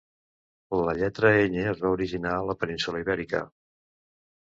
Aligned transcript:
La 0.87 0.95
lletra 1.01 1.31
Ñ 1.57 1.63
es 1.73 1.85
va 1.85 1.93
originar 1.99 2.35
a 2.39 2.43
la 2.51 2.59
península 2.65 3.07
Ibèrica. 3.07 3.47